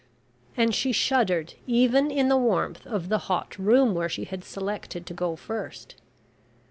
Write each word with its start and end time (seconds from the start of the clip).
and 0.57 0.73
she 0.73 0.91
shuddered 0.91 1.53
even 1.67 2.09
in 2.09 2.27
the 2.27 2.35
warmth 2.35 2.87
of 2.87 3.07
the 3.07 3.19
hot 3.29 3.55
room 3.59 3.93
where 3.93 4.09
she 4.09 4.23
had 4.23 4.43
selected 4.43 5.05
to 5.05 5.13
go 5.13 5.35
first. 5.35 5.93